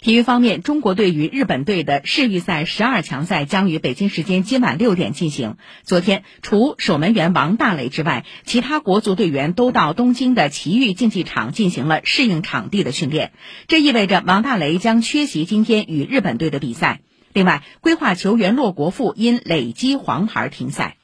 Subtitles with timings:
[0.00, 5.56] 体育方面，中国队与日本队的世预赛十二强赛将于北京时间今晚六点进行。
[5.82, 13.32] 昨天，除守门员王大雷之外，其他国足队员都到东京的奇遇竞技场进行了适应场地的训练。
[13.66, 17.00] 这意味着王大雷将缺席今天与日本队的比赛。
[17.32, 20.97] 另外，规划球员骆国富因累积黄牌停赛。